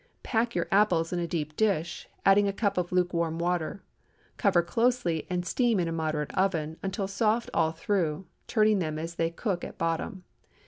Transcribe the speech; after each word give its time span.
Pack 0.23 0.55
your 0.55 0.67
apples 0.71 1.13
in 1.13 1.19
a 1.19 1.27
deep 1.27 1.55
dish, 1.55 2.09
adding 2.25 2.47
a 2.47 2.53
cup 2.53 2.75
of 2.79 2.91
lukewarm 2.91 3.37
water; 3.37 3.83
cover 4.35 4.63
closely 4.63 5.27
and 5.29 5.45
steam 5.45 5.79
in 5.79 5.87
a 5.87 5.91
moderate 5.91 6.35
oven 6.35 6.75
until 6.81 7.07
soft 7.07 7.51
all 7.53 7.71
through, 7.71 8.25
turning 8.47 8.79
them 8.79 8.97
as 8.97 9.13
they 9.13 9.29
cook 9.29 9.63
at 9.63 9.77
bottom. 9.77 10.23